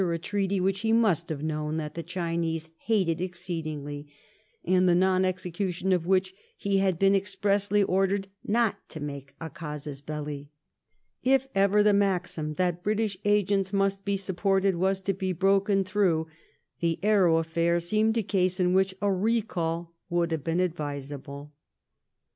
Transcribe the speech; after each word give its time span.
185 0.01 0.15
a 0.15 0.27
treaty 0.27 0.59
which 0.59 0.79
he 0.79 0.91
must 0.91 1.29
have 1.29 1.43
known 1.43 1.77
that 1.77 1.93
the 1.93 2.01
Ghine&e 2.01 2.59
hated 2.79 3.21
exceedingly, 3.21 4.07
and 4.65 4.89
the 4.89 4.95
non 4.95 5.23
execation 5.23 5.93
of 5.93 6.07
which 6.07 6.33
he 6.57 6.79
had 6.79 6.97
been 6.97 7.13
expressly 7.13 7.83
ordered 7.83 8.27
not 8.43 8.89
to 8.89 8.99
make 8.99 9.35
a 9.39 9.47
casus 9.47 10.01
bellu 10.01 10.47
If 11.21 11.47
ever 11.53 11.83
the 11.83 11.93
maxim 11.93 12.55
that 12.55 12.81
British 12.81 13.15
agents 13.25 13.71
must 13.71 14.03
be 14.03 14.17
sup 14.17 14.37
ported 14.37 14.73
was 14.75 15.01
to 15.01 15.13
be 15.13 15.33
broken 15.33 15.83
throngh, 15.83 16.25
the" 16.79 16.97
Arrow" 17.03 17.37
affair 17.37 17.79
seemed 17.79 18.17
a 18.17 18.23
case 18.23 18.59
in 18.59 18.73
which 18.73 18.95
a 19.03 19.11
recall 19.11 19.93
would 20.09 20.31
have 20.31 20.43
been 20.43 20.59
advisable. 20.59 21.53